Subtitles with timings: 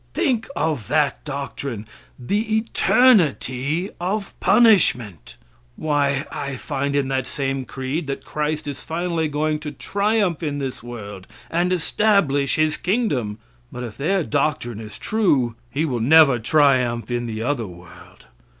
[0.15, 1.85] Think of that doctrine!
[2.17, 5.37] The eternity of punishment!
[5.75, 10.57] Why, I find in that same creed that Christ is finally going to triumph in
[10.57, 13.37] this world and establish His kingdom;
[13.71, 18.25] but if their doctrine is true, He will never triumph in the other world.